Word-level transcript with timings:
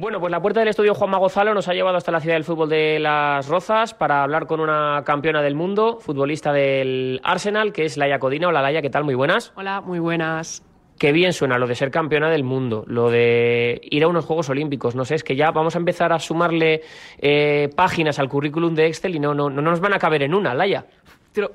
Bueno, 0.00 0.20
pues 0.20 0.30
la 0.30 0.40
puerta 0.40 0.60
del 0.60 0.68
estudio 0.68 0.94
Juan 0.94 1.10
Magozalo 1.10 1.52
nos 1.54 1.66
ha 1.66 1.74
llevado 1.74 1.96
hasta 1.96 2.12
la 2.12 2.20
ciudad 2.20 2.36
del 2.36 2.44
fútbol 2.44 2.68
de 2.68 3.00
Las 3.00 3.48
Rozas 3.48 3.94
para 3.94 4.22
hablar 4.22 4.46
con 4.46 4.60
una 4.60 5.02
campeona 5.04 5.42
del 5.42 5.56
mundo, 5.56 5.98
futbolista 5.98 6.52
del 6.52 7.20
Arsenal, 7.24 7.72
que 7.72 7.84
es 7.84 7.96
Laia 7.96 8.20
Codina. 8.20 8.46
Hola 8.46 8.62
Laia, 8.62 8.80
¿qué 8.80 8.90
tal? 8.90 9.02
Muy 9.02 9.16
buenas. 9.16 9.52
Hola, 9.56 9.80
muy 9.80 9.98
buenas. 9.98 10.64
Qué 11.00 11.10
bien 11.10 11.32
suena 11.32 11.58
lo 11.58 11.66
de 11.66 11.74
ser 11.74 11.90
campeona 11.90 12.30
del 12.30 12.44
mundo, 12.44 12.84
lo 12.86 13.10
de 13.10 13.80
ir 13.90 14.04
a 14.04 14.06
unos 14.06 14.24
Juegos 14.24 14.48
Olímpicos. 14.50 14.94
No 14.94 15.04
sé, 15.04 15.16
es 15.16 15.24
que 15.24 15.34
ya 15.34 15.50
vamos 15.50 15.74
a 15.74 15.78
empezar 15.78 16.12
a 16.12 16.20
sumarle 16.20 16.82
eh, 17.18 17.68
páginas 17.74 18.20
al 18.20 18.28
currículum 18.28 18.76
de 18.76 18.86
Excel 18.86 19.16
y 19.16 19.18
no, 19.18 19.34
no, 19.34 19.50
no 19.50 19.62
nos 19.62 19.80
van 19.80 19.94
a 19.94 19.98
caber 19.98 20.22
en 20.22 20.32
una, 20.32 20.54
Laia. 20.54 20.86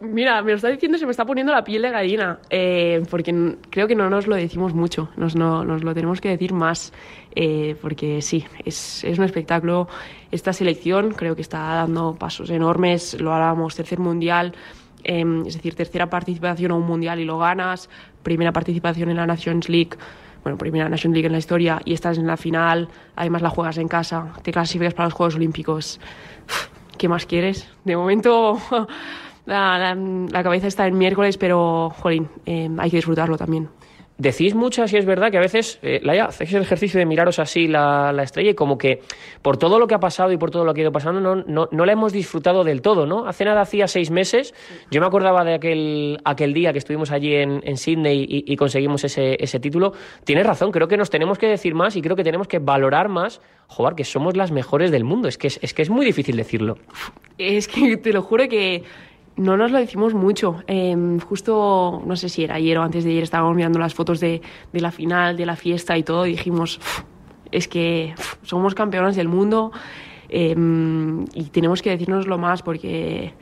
Mira, 0.01 0.41
me 0.41 0.51
lo 0.51 0.55
está 0.55 0.69
diciendo 0.69 0.97
se 0.97 1.05
me 1.05 1.11
está 1.11 1.25
poniendo 1.25 1.51
la 1.51 1.63
piel 1.63 1.81
de 1.81 1.89
gallina, 1.89 2.39
eh, 2.49 3.03
porque 3.09 3.57
creo 3.69 3.87
que 3.87 3.95
no 3.95 4.09
nos 4.09 4.27
lo 4.27 4.35
decimos 4.35 4.73
mucho, 4.73 5.09
nos, 5.17 5.35
no, 5.35 5.65
nos 5.65 5.83
lo 5.83 5.93
tenemos 5.93 6.21
que 6.21 6.29
decir 6.29 6.53
más, 6.53 6.93
eh, 7.35 7.75
porque 7.81 8.21
sí, 8.21 8.45
es, 8.63 9.03
es 9.03 9.17
un 9.17 9.25
espectáculo. 9.25 9.89
Esta 10.31 10.53
selección 10.53 11.11
creo 11.11 11.35
que 11.35 11.41
está 11.41 11.59
dando 11.59 12.15
pasos 12.15 12.49
enormes, 12.49 13.19
lo 13.19 13.33
hablábamos, 13.33 13.75
tercer 13.75 13.99
mundial, 13.99 14.53
eh, 15.03 15.25
es 15.45 15.55
decir, 15.55 15.75
tercera 15.75 16.09
participación 16.09 16.71
a 16.71 16.75
un 16.75 16.85
mundial 16.85 17.19
y 17.19 17.25
lo 17.25 17.39
ganas, 17.39 17.89
primera 18.21 18.53
participación 18.53 19.09
en 19.09 19.17
la 19.17 19.25
Nations 19.25 19.67
League. 19.69 19.97
Bueno, 20.43 20.57
primera 20.57 20.87
Nations 20.87 21.13
League 21.13 21.25
en 21.25 21.31
la 21.31 21.39
historia 21.39 21.81
y 21.83 21.93
estás 21.93 22.17
en 22.17 22.27
la 22.27 22.37
final, 22.37 22.89
además 23.15 23.41
la 23.41 23.49
juegas 23.49 23.77
en 23.77 23.87
casa, 23.87 24.33
te 24.43 24.51
clasificas 24.51 24.93
para 24.93 25.07
los 25.07 25.13
Juegos 25.13 25.35
Olímpicos. 25.35 25.99
¿Qué 26.97 27.09
más 27.09 27.25
quieres? 27.25 27.67
De 27.83 27.95
momento 27.97 28.57
la, 29.45 29.77
la- 29.77 29.95
la 29.95 30.43
cabeza 30.43 30.67
está 30.67 30.87
en 30.87 30.97
miércoles, 30.97 31.37
pero, 31.37 31.89
jolín, 32.01 32.29
eh, 32.45 32.69
hay 32.77 32.89
que 32.89 32.97
disfrutarlo 32.97 33.37
también. 33.37 33.69
Decís 34.15 34.53
mucho, 34.53 34.87
si 34.87 34.95
es 34.95 35.07
verdad, 35.07 35.31
que 35.31 35.37
a 35.37 35.41
veces, 35.41 35.79
eh, 35.81 35.99
Laia, 36.03 36.25
hacéis 36.25 36.53
el 36.53 36.61
ejercicio 36.61 36.99
de 36.99 37.05
miraros 37.07 37.39
así 37.39 37.67
la, 37.67 38.13
la 38.13 38.21
estrella 38.21 38.51
y 38.51 38.53
como 38.53 38.77
que 38.77 39.01
por 39.41 39.57
todo 39.57 39.79
lo 39.79 39.87
que 39.87 39.95
ha 39.95 39.99
pasado 39.99 40.31
y 40.31 40.37
por 40.37 40.51
todo 40.51 40.65
lo 40.65 40.73
que 40.75 40.81
ha 40.81 40.83
ido 40.83 40.91
pasando 40.91 41.19
no, 41.19 41.35
no, 41.47 41.67
no 41.71 41.85
la 41.85 41.93
hemos 41.93 42.13
disfrutado 42.13 42.63
del 42.63 42.83
todo, 42.83 43.07
¿no? 43.07 43.25
Hace 43.25 43.43
nada, 43.43 43.61
hacía 43.61 43.87
seis 43.87 44.11
meses, 44.11 44.53
yo 44.91 45.01
me 45.01 45.07
acordaba 45.07 45.43
de 45.43 45.55
aquel, 45.55 46.19
aquel 46.25 46.53
día 46.53 46.71
que 46.71 46.77
estuvimos 46.77 47.09
allí 47.11 47.33
en, 47.33 47.61
en 47.65 47.75
Sydney 47.75 48.23
y, 48.29 48.45
y 48.53 48.55
conseguimos 48.55 49.03
ese, 49.03 49.35
ese 49.43 49.59
título. 49.59 49.93
Tienes 50.25 50.45
razón, 50.45 50.71
creo 50.71 50.87
que 50.87 50.95
nos 50.95 51.09
tenemos 51.09 51.39
que 51.39 51.47
decir 51.47 51.73
más 51.73 51.95
y 51.95 52.01
creo 52.03 52.15
que 52.15 52.23
tenemos 52.23 52.47
que 52.47 52.59
valorar 52.59 53.09
más, 53.09 53.41
joder, 53.65 53.95
que 53.95 54.03
somos 54.03 54.37
las 54.37 54.51
mejores 54.51 54.91
del 54.91 55.03
mundo. 55.05 55.27
Es 55.27 55.39
que 55.39 55.47
es, 55.47 55.59
es 55.63 55.73
que 55.73 55.81
es 55.81 55.89
muy 55.89 56.05
difícil 56.05 56.37
decirlo. 56.37 56.77
Es 57.39 57.67
que 57.67 57.97
te 57.97 58.13
lo 58.13 58.21
juro 58.21 58.47
que 58.47 58.83
no 59.35 59.57
nos 59.57 59.71
lo 59.71 59.79
decimos 59.79 60.13
mucho. 60.13 60.63
Eh, 60.67 60.95
justo, 61.27 62.01
no 62.05 62.15
sé 62.15 62.29
si 62.29 62.43
era 62.43 62.55
ayer 62.55 62.77
o 62.77 62.83
antes 62.83 63.03
de 63.03 63.11
ayer, 63.11 63.23
estábamos 63.23 63.55
mirando 63.55 63.79
las 63.79 63.93
fotos 63.93 64.19
de, 64.19 64.41
de 64.71 64.79
la 64.81 64.91
final, 64.91 65.37
de 65.37 65.45
la 65.45 65.55
fiesta 65.55 65.97
y 65.97 66.03
todo, 66.03 66.25
y 66.27 66.31
dijimos, 66.31 66.77
"Uf, 66.77 67.01
es 67.51 67.67
que 67.67 68.13
somos 68.43 68.75
campeonas 68.75 69.15
del 69.15 69.27
mundo 69.27 69.71
eh, 70.29 70.55
y 71.33 71.43
tenemos 71.51 71.81
que 71.81 71.91
decirnoslo 71.91 72.37
más 72.39 72.63
porque, 72.63 73.33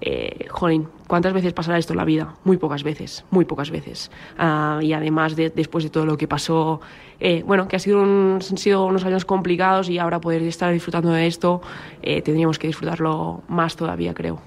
eh, 0.00 0.46
jolín, 0.50 0.88
¿cuántas 1.08 1.32
veces 1.32 1.52
pasará 1.52 1.78
esto 1.78 1.92
en 1.92 1.96
la 1.98 2.04
vida? 2.04 2.34
Muy 2.44 2.56
pocas 2.56 2.84
veces, 2.84 3.24
muy 3.30 3.44
pocas 3.44 3.70
veces. 3.70 4.10
Ah, 4.38 4.78
y 4.82 4.92
además, 4.92 5.34
de- 5.34 5.50
después 5.50 5.82
de 5.84 5.90
todo 5.90 6.06
lo 6.06 6.16
que 6.16 6.28
pasó, 6.28 6.80
eh, 7.18 7.42
bueno, 7.44 7.66
que 7.66 7.74
ha 7.76 7.80
sido 7.80 8.00
un- 8.02 8.38
han 8.48 8.58
sido 8.58 8.86
unos 8.86 9.04
años 9.04 9.24
complicados 9.24 9.88
y 9.90 9.98
ahora 9.98 10.20
poder 10.20 10.42
estar 10.42 10.72
disfrutando 10.72 11.10
de 11.10 11.26
esto, 11.26 11.60
eh, 12.02 12.22
tendríamos 12.22 12.58
que 12.60 12.68
disfrutarlo 12.68 13.42
más 13.48 13.74
todavía, 13.74 14.14
creo. 14.14 14.40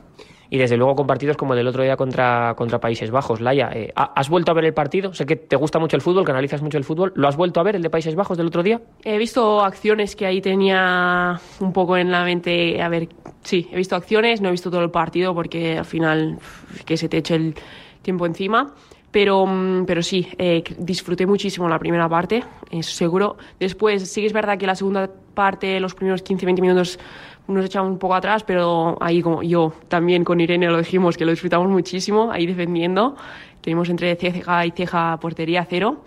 Y 0.54 0.58
desde 0.58 0.76
luego 0.76 0.96
con 0.96 1.08
partidos 1.08 1.38
como 1.38 1.54
el 1.54 1.58
del 1.60 1.68
otro 1.70 1.82
día 1.82 1.96
contra, 1.96 2.54
contra 2.58 2.78
Países 2.78 3.10
Bajos. 3.10 3.40
Laia, 3.40 3.70
eh, 3.74 3.94
¿ha- 3.96 4.12
¿has 4.14 4.28
vuelto 4.30 4.52
a 4.52 4.54
ver 4.54 4.66
el 4.66 4.74
partido? 4.74 5.14
Sé 5.14 5.26
que 5.26 5.38
te 5.38 5.56
gusta 5.56 5.80
mucho 5.80 5.96
el 5.96 6.02
fútbol, 6.02 6.26
que 6.26 6.32
analizas 6.32 6.62
mucho 6.62 6.78
el 6.78 6.84
fútbol. 6.84 7.14
¿Lo 7.16 7.30
has 7.30 7.38
vuelto 7.38 7.62
a 7.62 7.64
ver, 7.64 7.78
el 7.78 7.82
de 7.82 7.90
Países 7.90 8.16
Bajos 8.16 8.38
del 8.38 8.48
otro 8.48 8.62
día? 8.62 8.82
He 9.06 9.18
visto 9.18 9.62
acciones 9.64 10.14
que 10.18 10.26
ahí 10.26 10.42
tenía 10.42 11.40
un 11.62 11.72
poco 11.72 11.96
en 11.96 12.12
la 12.12 12.26
mente. 12.26 12.82
A 12.82 12.90
ver, 12.90 13.08
sí, 13.44 13.70
he 13.72 13.78
visto 13.78 13.96
acciones, 13.96 14.42
no 14.42 14.50
he 14.50 14.52
visto 14.52 14.70
todo 14.70 14.82
el 14.84 14.92
partido 14.92 15.34
porque 15.34 15.78
al 15.78 15.86
final 15.86 16.38
que 16.86 16.98
se 16.98 17.08
te 17.08 17.20
eche 17.20 17.36
el 17.36 17.56
tiempo 18.02 18.26
encima. 18.26 18.74
Pero, 19.12 19.46
mm, 19.46 19.86
pero 19.86 20.02
sí, 20.02 20.28
eh, 20.38 20.64
disfruté 20.78 21.26
muchísimo 21.26 21.68
la 21.68 21.78
primera 21.78 22.08
parte, 22.08 22.44
eso 22.70 22.92
seguro. 22.92 23.38
Después, 23.60 24.10
sí 24.10 24.22
que 24.22 24.28
es 24.28 24.34
verdad 24.34 24.58
que 24.58 24.66
la 24.66 24.76
segunda 24.76 25.10
parte, 25.34 25.80
los 25.80 25.94
primeros 25.94 26.24
15-20 26.24 26.62
minutos, 26.62 27.00
nos 27.48 27.66
echamos 27.66 27.92
un 27.92 27.98
poco 27.98 28.16
atrás, 28.16 28.44
pero 28.44 28.98
ahí 29.02 29.22
como 29.22 29.44
yo 29.44 29.74
también 29.88 30.24
con 30.24 30.40
Irene 30.40 30.68
lo 30.68 30.78
dijimos, 30.78 31.18
que 31.18 31.26
lo 31.26 31.32
disfrutamos 31.32 31.70
muchísimo, 31.70 32.32
ahí 32.32 32.46
defendiendo. 32.46 33.16
Tenemos 33.62 33.90
entre 33.90 34.16
ceja 34.16 34.66
y 34.66 34.72
ceja 34.72 35.18
portería 35.20 35.66
cero. 35.70 36.04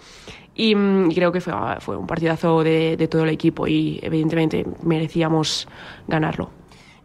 Y, 0.55 0.75
mm, 0.75 1.11
y 1.11 1.15
creo 1.15 1.33
que 1.33 1.41
fue, 1.41 1.53
fue 1.81 1.97
un 1.97 2.07
partidazo 2.07 2.63
de, 2.63 2.97
de 2.97 3.09
todo 3.09 3.25
el 3.25 3.31
equipo 3.31 3.67
y 3.67 3.99
evidentemente 4.03 4.65
merecíamos 4.83 5.69
ganarlo. 6.07 6.51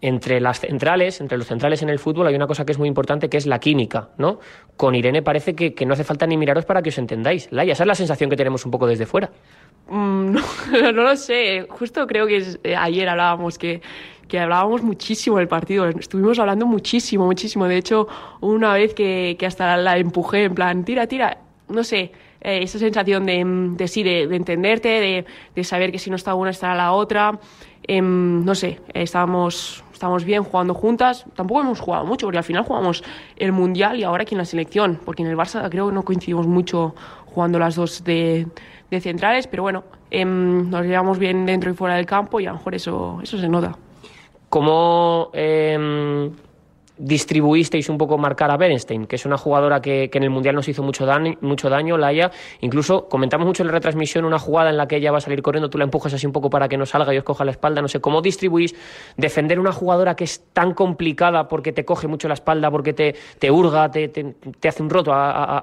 Entre 0.01 0.39
las 0.39 0.61
centrales, 0.61 1.19
entre 1.19 1.37
los 1.37 1.47
centrales 1.47 1.81
en 1.81 1.89
el 1.89 1.99
fútbol, 1.99 2.27
hay 2.27 2.35
una 2.35 2.47
cosa 2.47 2.65
que 2.65 2.71
es 2.71 2.77
muy 2.77 2.87
importante, 2.87 3.29
que 3.29 3.37
es 3.37 3.45
la 3.45 3.59
química, 3.59 4.09
¿no? 4.17 4.39
Con 4.77 4.95
Irene 4.95 5.21
parece 5.21 5.55
que, 5.55 5.73
que 5.73 5.85
no 5.85 5.93
hace 5.93 6.05
falta 6.05 6.25
ni 6.25 6.37
miraros 6.37 6.65
para 6.65 6.81
que 6.81 6.89
os 6.89 6.97
entendáis. 6.97 7.51
Laia, 7.51 7.73
esa 7.73 7.83
es 7.83 7.87
la 7.87 7.95
sensación 7.95 8.29
que 8.29 8.37
tenemos 8.37 8.63
un 8.65 8.71
poco 8.71 8.87
desde 8.87 9.05
fuera. 9.05 9.29
Mm, 9.89 10.33
no, 10.71 10.91
no 10.93 11.03
lo 11.03 11.15
sé, 11.17 11.65
justo 11.69 12.07
creo 12.07 12.27
que 12.27 12.43
eh, 12.63 12.75
ayer 12.75 13.09
hablábamos 13.09 13.57
que, 13.57 13.81
que 14.29 14.39
hablábamos 14.39 14.83
muchísimo 14.83 15.37
del 15.37 15.47
partido, 15.47 15.85
estuvimos 15.89 16.39
hablando 16.39 16.65
muchísimo, 16.65 17.25
muchísimo. 17.25 17.65
De 17.65 17.77
hecho, 17.77 18.07
una 18.39 18.73
vez 18.73 18.93
que, 18.93 19.35
que 19.37 19.45
hasta 19.45 19.75
la 19.75 19.97
empujé 19.97 20.45
en 20.45 20.55
plan, 20.55 20.85
tira, 20.85 21.07
tira, 21.07 21.39
no 21.67 21.83
sé, 21.83 22.13
eh, 22.41 22.63
esa 22.63 22.79
sensación 22.79 23.25
de, 23.25 23.43
mm, 23.43 23.75
de 23.75 23.87
sí, 23.87 24.03
de, 24.03 24.27
de 24.27 24.35
entenderte, 24.35 24.87
de, 24.87 25.25
de 25.55 25.63
saber 25.63 25.91
que 25.91 25.99
si 25.99 26.09
no 26.09 26.15
está 26.15 26.35
una 26.35 26.51
estará 26.51 26.75
la 26.75 26.93
otra. 26.93 27.39
Em, 27.83 28.45
no 28.45 28.55
sé, 28.55 28.79
eh, 28.93 29.03
estábamos, 29.03 29.83
estábamos 29.99 30.23
bien 30.23 30.43
jugando 30.43 30.73
juntas. 30.73 31.25
Tampoco 31.35 31.59
hemos 31.59 31.81
jugado 31.81 32.05
mucho, 32.05 32.25
porque 32.25 32.37
al 32.37 32.43
final 32.45 32.63
jugamos 32.63 33.03
el 33.35 33.51
Mundial 33.51 33.99
y 33.99 34.03
ahora 34.03 34.23
aquí 34.23 34.33
en 34.33 34.37
la 34.37 34.45
selección, 34.45 34.97
porque 35.03 35.23
en 35.23 35.29
el 35.29 35.35
Barça 35.35 35.69
creo 35.69 35.89
que 35.89 35.93
no 35.93 36.03
coincidimos 36.03 36.47
mucho 36.47 36.95
jugando 37.25 37.59
las 37.59 37.75
dos 37.75 38.01
de, 38.05 38.47
centrales, 39.01 39.47
pero 39.47 39.63
bueno, 39.63 39.83
em, 40.09 40.69
nos 40.69 40.85
llevamos 40.85 41.19
bien 41.19 41.45
dentro 41.45 41.69
y 41.69 41.73
fuera 41.73 41.95
del 41.95 42.05
campo 42.05 42.39
y 42.39 42.45
a 42.45 42.51
lo 42.51 42.57
mejor 42.57 42.75
eso, 42.75 43.19
eso 43.21 43.37
se 43.37 43.49
nota. 43.49 43.77
¿Cómo 44.47 45.31
eh, 45.33 46.31
distribuisteis 46.99 47.89
un 47.89 47.97
poco 47.97 48.17
marcar 48.17 48.51
a 48.51 48.57
Berenstein, 48.57 49.07
que 49.07 49.15
es 49.15 49.25
una 49.25 49.37
jugadora 49.37 49.81
que, 49.81 50.09
en 50.13 50.23
el 50.23 50.29
Mundial 50.29 50.53
nos 50.53 50.67
hizo 50.67 50.83
mucho 50.83 51.05
daño, 51.05 51.37
mucho 51.41 51.69
daño, 51.69 51.97
Laia? 51.97 52.29
Incluso 52.59 53.07
comentamos 53.07 53.47
mucho 53.47 53.63
en 53.63 53.67
la 53.67 53.73
retransmisión 53.73 54.25
una 54.25 54.37
jugada 54.37 54.69
en 54.69 54.77
la 54.77 54.87
que 54.87 54.97
ella 54.97 55.11
va 55.11 55.19
a 55.19 55.21
salir 55.21 55.41
corriendo, 55.41 55.69
tú 55.69 55.77
la 55.77 55.85
empujas 55.85 56.13
así 56.13 56.27
un 56.27 56.33
poco 56.33 56.49
para 56.49 56.67
que 56.67 56.77
no 56.77 56.85
salga 56.85 57.13
y 57.13 57.17
os 57.17 57.23
coja 57.23 57.45
la 57.45 57.51
espalda. 57.51 57.81
No 57.81 57.87
sé, 57.87 58.01
¿cómo 58.01 58.21
distribuís 58.21 58.75
defender 59.17 59.59
una 59.59 59.71
jugadora 59.71 60.15
que 60.15 60.25
es 60.25 60.43
tan 60.53 60.73
complicada 60.73 61.47
porque 61.47 61.71
te 61.71 61.85
coge 61.85 62.07
mucho 62.07 62.27
la 62.27 62.33
espalda, 62.33 62.69
porque 62.69 62.93
te, 62.93 63.15
te 63.39 63.49
hurga, 63.49 63.89
te, 63.89 64.35
hace 64.67 64.83
un 64.83 64.89
roto 64.89 65.13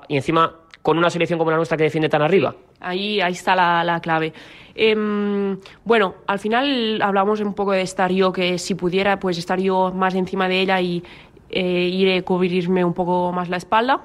y 0.09 0.17
encima 0.17 0.66
con 0.82 0.98
una 0.98 1.10
selección 1.10 1.38
como 1.38 1.50
la 1.50 1.56
nuestra 1.56 1.76
que 1.76 1.84
defiende 1.84 2.09
tan 2.09 2.22
arriba? 2.22 2.54
Ahí, 2.81 3.20
ahí 3.20 3.32
está 3.32 3.54
la, 3.56 3.82
la 3.84 4.00
clave. 4.00 4.32
Em, 4.75 5.59
bueno, 5.84 6.16
al 6.26 6.38
final 6.38 7.00
hablamos 7.03 7.41
un 7.41 7.54
poco 7.54 7.72
de 7.72 7.82
estar 7.82 8.12
yo, 8.12 8.32
que 8.32 8.59
si 8.59 8.75
pudiera, 8.75 9.19
pues 9.19 9.38
estar 9.38 9.59
yo 9.59 9.92
más 9.92 10.14
encima 10.14 10.48
de 10.48 10.60
ella 10.60 10.81
y 10.81 11.03
eh, 11.50 11.88
ir 11.92 12.12
a 12.12 12.22
cubrirme 12.22 12.84
un 12.84 12.92
poco 12.92 13.32
más 13.32 13.48
la 13.48 13.56
espalda. 13.56 14.03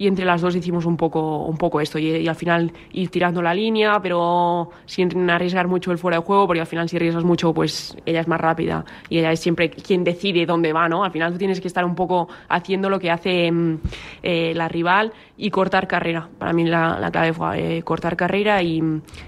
Y 0.00 0.06
entre 0.06 0.24
las 0.24 0.40
dos 0.40 0.56
hicimos 0.56 0.86
un 0.86 0.96
poco, 0.96 1.44
un 1.44 1.58
poco 1.58 1.78
esto. 1.78 1.98
Y, 1.98 2.08
y 2.08 2.26
al 2.26 2.34
final 2.34 2.72
ir 2.92 3.10
tirando 3.10 3.42
la 3.42 3.52
línea, 3.52 4.00
pero 4.02 4.70
sin 4.86 5.28
arriesgar 5.28 5.68
mucho 5.68 5.92
el 5.92 5.98
fuera 5.98 6.16
de 6.16 6.22
juego, 6.24 6.46
porque 6.46 6.60
al 6.60 6.66
final 6.66 6.88
si 6.88 6.96
arriesgas 6.96 7.22
mucho, 7.22 7.52
pues 7.52 7.94
ella 8.06 8.20
es 8.20 8.26
más 8.26 8.40
rápida. 8.40 8.82
Y 9.10 9.18
ella 9.18 9.30
es 9.30 9.40
siempre 9.40 9.68
quien 9.68 10.02
decide 10.02 10.46
dónde 10.46 10.72
va, 10.72 10.88
¿no? 10.88 11.04
Al 11.04 11.10
final 11.10 11.32
tú 11.32 11.38
tienes 11.38 11.60
que 11.60 11.68
estar 11.68 11.84
un 11.84 11.94
poco 11.94 12.28
haciendo 12.48 12.88
lo 12.88 12.98
que 12.98 13.10
hace 13.10 13.48
em, 13.48 13.78
eh, 14.22 14.54
la 14.54 14.68
rival 14.68 15.12
y 15.36 15.50
cortar 15.50 15.86
carrera. 15.86 16.30
Para 16.38 16.54
mí 16.54 16.64
la, 16.64 16.98
la 16.98 17.10
clave 17.10 17.34
fue 17.34 17.76
eh, 17.76 17.82
cortar 17.82 18.16
carrera 18.16 18.62
y, 18.62 18.82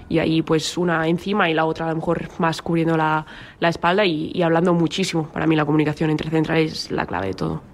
y 0.09 0.17
ahí 0.17 0.41
pues 0.41 0.75
una 0.75 1.07
encima 1.07 1.51
y 1.51 1.53
la 1.53 1.65
otra 1.65 1.85
a 1.85 1.89
lo 1.89 1.97
mejor 1.97 2.29
más 2.39 2.63
cubriendo 2.63 2.97
la, 2.97 3.23
la 3.59 3.69
espalda 3.69 4.03
y, 4.05 4.31
y 4.33 4.41
hablando 4.41 4.73
muchísimo. 4.73 5.27
Para 5.31 5.45
mí 5.45 5.55
la 5.55 5.65
comunicación 5.65 6.09
entre 6.09 6.31
centrales 6.31 6.71
es 6.71 6.91
la 6.91 7.05
clave 7.05 7.27
de 7.27 7.33
todo. 7.35 7.72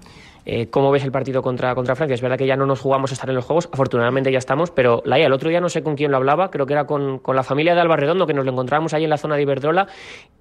Eh, 0.51 0.68
¿Cómo 0.72 0.90
ves 0.90 1.04
el 1.04 1.12
partido 1.12 1.44
contra, 1.44 1.75
contra 1.75 1.96
Francia? 1.96 2.16
Es 2.16 2.22
verdad 2.22 2.36
que 2.36 2.48
ya 2.48 2.56
no 2.56 2.66
nos 2.66 2.80
jugamos 2.80 3.12
a 3.12 3.13
estar 3.13 3.30
en 3.30 3.36
los 3.36 3.46
juegos, 3.46 3.69
afortunadamente 3.72 4.31
ya 4.31 4.40
estamos, 4.40 4.72
pero 4.72 5.04
Laia, 5.06 5.28
el 5.28 5.31
otro 5.31 5.48
día 5.48 5.62
no 5.62 5.69
sé 5.69 5.84
con 5.84 5.96
quién 5.96 6.10
lo 6.10 6.18
hablaba, 6.18 6.50
creo 6.50 6.66
que 6.66 6.74
era 6.74 6.88
con, 6.88 7.19
con 7.19 7.36
la 7.36 7.44
familia 7.44 7.75
de 7.75 7.81
Alba 7.81 7.98
Redondo, 7.98 8.25
que 8.25 8.34
nos 8.34 8.46
lo 8.46 8.51
encontrábamos 8.54 8.96
ahí 8.96 9.04
en 9.04 9.12
la 9.12 9.18
zona 9.18 9.36
de 9.36 9.44
Iberdrola, 9.44 9.86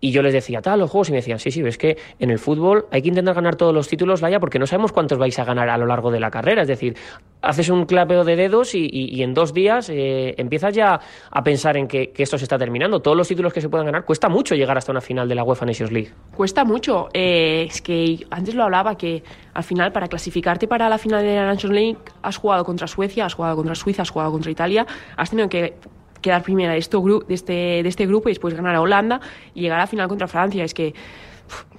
y 0.00 0.10
yo 0.10 0.22
les 0.22 0.32
decía, 0.32 0.62
tal, 0.62 0.78
los 0.78 0.90
juegos, 0.90 1.10
y 1.10 1.12
me 1.12 1.18
decían, 1.18 1.38
sí, 1.38 1.50
sí, 1.50 1.60
es 1.60 1.76
que 1.76 1.98
en 2.20 2.30
el 2.30 2.38
fútbol 2.38 2.86
hay 2.90 3.02
que 3.02 3.08
intentar 3.08 3.34
ganar 3.34 3.56
todos 3.56 3.74
los 3.74 3.86
títulos, 3.86 4.22
Laia, 4.22 4.40
porque 4.40 4.58
no 4.58 4.66
sabemos 4.66 4.92
cuántos 4.92 5.18
vais 5.18 5.38
a 5.38 5.44
ganar 5.44 5.68
a 5.68 5.76
lo 5.76 5.84
largo 5.84 6.10
de 6.10 6.20
la 6.20 6.30
carrera, 6.30 6.62
es 6.62 6.68
decir, 6.68 6.96
haces 7.42 7.68
un 7.68 7.86
clapeo 7.86 8.24
de 8.24 8.36
dedos 8.36 8.74
y, 8.74 9.22
en 9.22 9.34
dos 9.34 9.52
días 9.52 9.90
eh, 9.90 10.34
empiezas 10.38 10.74
ya 10.74 11.00
a 11.30 11.42
pensar 11.42 11.76
en 11.76 11.86
que, 11.86 12.12
esto 12.16 12.38
se 12.38 12.44
está 12.44 12.58
terminando. 12.58 13.00
Todos 13.00 13.16
los 13.16 13.28
títulos 13.28 13.52
que 13.52 13.60
se 13.60 13.68
puedan 13.68 13.86
ganar, 13.86 14.04
cuesta 14.04 14.28
mucho 14.28 14.54
llegar 14.54 14.76
hasta 14.76 14.92
una 14.92 15.00
final 15.00 15.28
de 15.28 15.34
la 15.34 15.44
UEFA 15.44 15.66
Nations 15.66 15.92
League. 15.92 16.12
Cuesta 16.36 16.64
mucho. 16.64 17.08
Eh, 17.12 17.66
es 17.68 17.80
que 17.82 18.26
antes 18.30 18.54
lo 18.54 18.64
hablaba 18.64 18.96
que 18.96 19.22
al 19.54 19.64
final 19.64 19.92
para 19.92 20.08
clasificarte 20.08 20.66
para 20.66 20.88
la 20.88 20.98
final 20.98 21.22
de 21.22 21.36
la 21.36 21.46
Nations 21.46 21.74
League 21.74 21.98
has 22.22 22.36
jugado 22.36 22.64
contra 22.64 22.86
Suecia, 22.86 23.26
has 23.26 23.34
jugado 23.34 23.56
contra 23.56 23.74
Suiza, 23.74 24.02
has 24.02 24.10
jugado 24.10 24.32
contra 24.32 24.50
Italia, 24.50 24.86
has 25.16 25.30
tenido 25.30 25.48
que 25.48 25.74
quedar 26.20 26.42
primera 26.42 26.72
de, 26.72 26.78
este, 26.78 27.80
este 27.86 28.06
grupo 28.06 28.28
y 28.28 28.32
después 28.32 28.54
ganar 28.54 28.74
a 28.74 28.80
Holanda 28.80 29.20
y 29.54 29.62
llegar 29.62 29.78
a 29.78 29.82
la 29.82 29.86
final 29.86 30.08
contra 30.08 30.26
Francia. 30.26 30.64
Es 30.64 30.74
que, 30.74 30.94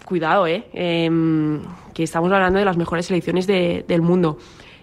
cuidado, 0.06 0.48
¿eh? 0.48 0.66
Em, 0.74 1.62
que 1.94 2.04
estamos 2.04 2.32
hablando 2.32 2.60
de 2.60 2.66
las 2.66 2.78
mejores 2.78 3.06
selecciones 3.06 3.46
del 3.48 4.02
mundo. 4.02 4.38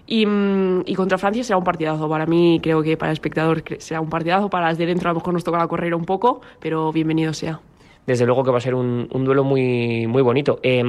Y, 0.06 0.24
mm, 0.26 0.82
y, 0.86 0.94
contra 0.94 1.18
Francia 1.18 1.42
será 1.42 1.58
un 1.58 1.64
partidazo. 1.64 2.08
Para 2.08 2.26
mí, 2.26 2.60
creo 2.62 2.82
que 2.82 2.96
para 2.96 3.10
el 3.10 3.14
espectador 3.14 3.64
será 3.78 4.00
un 4.00 4.08
partidazo. 4.08 4.48
Para 4.48 4.68
las 4.68 4.78
de 4.78 4.86
dentro, 4.86 5.10
a 5.10 5.12
lo 5.12 5.20
mejor 5.20 5.34
nos 5.34 5.44
toca 5.44 5.58
la 5.58 5.66
correr 5.66 5.94
un 5.94 6.04
poco, 6.04 6.40
pero 6.60 6.92
bienvenido 6.92 7.32
sea 7.32 7.60
desde 8.06 8.24
luego 8.24 8.44
que 8.44 8.50
va 8.50 8.58
a 8.58 8.60
ser 8.60 8.74
un, 8.74 9.08
duelo 9.24 9.44
muy, 9.44 10.06
muy 10.06 10.22
bonito. 10.22 10.58
Eh, 10.62 10.82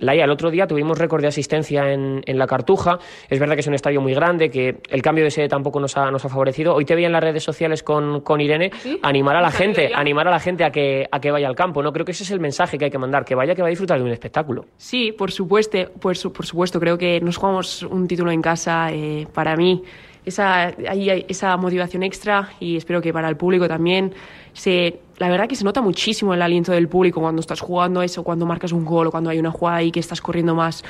Laia, 0.00 0.24
el 0.24 0.30
otro 0.30 0.50
día 0.50 0.66
tuvimos 0.66 0.98
récord 0.98 1.22
de 1.22 1.28
asistencia 1.28 1.92
en, 1.92 2.22
la 2.26 2.46
Cartuja. 2.46 2.98
Es 3.30 3.38
verdad 3.38 3.54
que 3.54 3.60
es 3.60 3.66
un 3.66 3.74
estadio 3.74 4.00
muy 4.00 4.12
grande, 4.14 4.50
que 4.50 4.78
el 4.90 5.02
cambio 5.02 5.24
de 5.24 5.30
sede 5.30 5.48
tampoco 5.48 5.78
nos 5.78 5.96
ha, 5.96 6.10
nos 6.10 6.24
ha 6.24 6.28
favorecido. 6.28 6.74
Hoy 6.74 6.84
te 6.84 6.94
vi 6.96 7.04
en 7.04 7.12
las 7.12 7.22
redes 7.22 7.44
sociales 7.44 7.82
con, 7.82 8.20
con 8.22 8.40
Irene 8.40 8.72
animar 9.02 9.36
a 9.36 9.40
la 9.40 9.50
gente, 9.50 9.92
animar 9.94 10.26
a 10.26 10.30
la 10.32 10.40
gente 10.40 10.64
a 10.64 10.70
que, 10.70 11.06
a 11.10 11.20
que 11.20 11.30
vaya 11.30 11.46
al 11.46 11.54
campo. 11.54 11.82
¿no? 11.82 11.92
Creo 11.92 12.04
que 12.04 12.12
ese 12.12 12.24
es 12.24 12.30
el 12.32 12.40
mensaje 12.40 12.76
que 12.76 12.86
hay 12.86 12.90
que 12.90 12.98
mandar, 12.98 13.24
que 13.24 13.34
vaya, 13.34 13.54
que 13.54 13.62
va 13.62 13.68
a 13.68 13.70
disfrutar 13.70 13.98
de 13.98 14.04
un 14.04 14.10
espectáculo. 14.10 14.66
Sí, 14.76 15.12
por 15.12 15.30
supuesto, 15.30 15.78
por, 16.00 16.16
por 16.32 16.46
supuesto. 16.46 16.80
Creo 16.80 16.98
que 16.98 17.20
nos 17.20 17.36
jugamos 17.36 17.82
un 17.82 18.08
título 18.08 18.32
en 18.32 18.42
casa. 18.42 18.92
Eh, 18.92 19.26
para 19.32 19.56
mí, 19.56 19.82
esa, 20.24 20.74
hay 20.88 21.24
esa 21.28 21.56
motivación 21.56 22.02
extra 22.02 22.50
y 22.60 22.76
espero 22.76 23.02
que 23.02 23.12
para 23.12 23.28
el 23.28 23.36
público 23.36 23.68
también 23.68 24.14
se, 24.52 25.00
la 25.18 25.28
verdad 25.28 25.48
que 25.48 25.56
se 25.56 25.64
nota 25.64 25.82
muchísimo 25.82 26.34
el 26.34 26.42
aliento 26.42 26.72
del 26.72 26.88
público 26.88 27.20
cuando 27.20 27.40
estás 27.40 27.60
jugando 27.60 28.02
eso, 28.02 28.22
cuando 28.24 28.46
marcas 28.46 28.72
un 28.72 28.84
gol 28.84 29.08
o 29.08 29.10
cuando 29.10 29.30
hay 29.30 29.38
una 29.38 29.50
jugada 29.50 29.78
ahí 29.78 29.90
que 29.90 30.00
estás 30.00 30.20
corriendo 30.20 30.54
más 30.54 30.84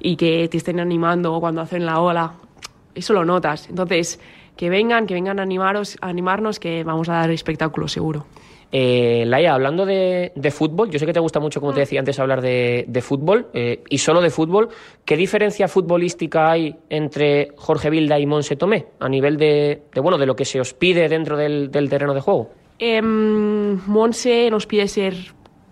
y 0.00 0.16
que 0.16 0.48
te 0.48 0.56
estén 0.56 0.80
animando 0.80 1.32
o 1.32 1.40
cuando 1.40 1.60
hacen 1.60 1.86
la 1.86 2.00
ola. 2.00 2.34
Eso 2.94 3.12
lo 3.12 3.24
notas. 3.24 3.68
Entonces, 3.68 4.20
que 4.56 4.68
vengan, 4.68 5.06
que 5.06 5.14
vengan 5.14 5.38
a, 5.38 5.42
animaros, 5.42 5.96
a 6.00 6.08
animarnos, 6.08 6.58
que 6.58 6.84
vamos 6.84 7.08
a 7.08 7.14
dar 7.14 7.30
espectáculo 7.30 7.88
seguro. 7.88 8.26
Eh, 8.74 9.24
Laia, 9.26 9.52
hablando 9.52 9.84
de, 9.84 10.32
fútbol, 10.50 10.90
yo 10.90 10.98
sé 10.98 11.04
que 11.04 11.12
te 11.12 11.20
gusta 11.20 11.38
mucho, 11.38 11.60
como 11.60 11.72
te 11.72 11.80
mm. 11.80 11.82
decía 11.82 12.00
antes, 12.00 12.18
hablar 12.18 12.40
de, 12.40 13.00
fútbol 13.02 13.48
eh, 13.52 13.84
y 13.88 13.98
solo 13.98 14.20
de 14.22 14.30
fútbol. 14.30 14.70
¿Qué 15.04 15.16
diferencia 15.16 15.68
futbolística 15.68 16.50
hay 16.50 16.74
entre 16.88 17.52
Jorge 17.56 17.90
Vilda 17.90 18.18
y 18.18 18.26
Monse 18.26 18.56
Tomé 18.56 18.86
a 18.98 19.08
nivel 19.08 19.36
de, 19.36 19.82
bueno, 19.96 20.16
de 20.16 20.26
lo 20.26 20.34
que 20.34 20.46
se 20.46 20.58
os 20.58 20.72
pide 20.72 21.08
dentro 21.08 21.36
del 21.36 21.88
terreno 21.90 22.14
de 22.14 22.20
juego? 22.20 22.50
Eh, 22.78 23.00
Monse 23.00 24.50
nos 24.50 24.66
pide 24.66 24.88
ser 24.88 25.14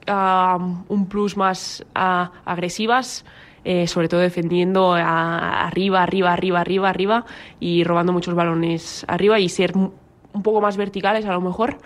un 0.06 1.06
plus 1.08 1.36
más 1.36 1.84
agresivas, 1.94 3.24
eh, 3.64 3.86
sobre 3.86 4.08
todo 4.08 4.20
defendiendo 4.20 4.92
arriba, 4.92 6.02
arriba, 6.02 6.32
arriba, 6.32 6.60
arriba, 6.60 6.88
arriba 6.88 7.24
y 7.58 7.84
robando 7.84 8.12
muchos 8.12 8.34
balones 8.34 9.04
arriba 9.08 9.38
y 9.40 9.48
ser 9.48 9.76
un 9.76 10.42
poco 10.42 10.60
más 10.60 10.76
verticales 10.76 11.26
a 11.26 11.32
lo 11.32 11.40
mejor. 11.40 11.78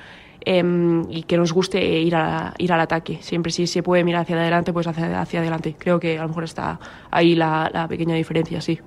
Em, 0.46 1.10
y 1.10 1.22
que 1.22 1.38
nos 1.38 1.52
guste 1.52 1.82
ir, 1.82 2.14
a, 2.16 2.52
ir 2.58 2.72
al 2.72 2.80
ataque. 2.80 3.18
Siempre 3.22 3.50
si 3.50 3.66
se 3.66 3.82
puede 3.82 4.04
mirar 4.04 4.22
hacia 4.22 4.36
adelante, 4.36 4.72
pues 4.72 4.86
hacia, 4.86 5.20
hacia 5.20 5.40
adelante. 5.40 5.74
Creo 5.78 5.98
que 5.98 6.18
a 6.18 6.22
lo 6.22 6.28
mejor 6.28 6.44
está 6.44 6.78
ahí 7.10 7.34
la, 7.34 7.70
la 7.72 7.88
pequeña 7.88 8.14
diferencia, 8.14 8.60
sí. 8.60 8.78